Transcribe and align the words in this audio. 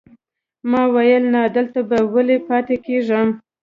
ما 0.69 0.81
ویل 0.93 1.23
نه، 1.33 1.41
دلته 1.55 1.79
به 1.89 1.97
ولې 2.13 2.37
پاتې 2.47 2.75
کېږم. 2.85 3.27